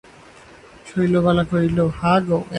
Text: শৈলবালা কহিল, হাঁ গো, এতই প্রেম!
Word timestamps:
শৈলবালা 0.87 1.43
কহিল, 1.43 1.77
হাঁ 1.99 2.17
গো, 2.19 2.25
এতই 2.25 2.29
প্রেম! 2.29 2.47